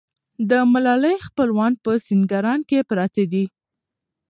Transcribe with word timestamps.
د 0.49 0.51
ملالۍ 0.73 1.17
خپلوان 1.27 1.73
په 1.83 1.91
سینګران 2.05 2.59
کې 2.69 2.85
پراته 2.89 3.23
دي. 3.33 3.45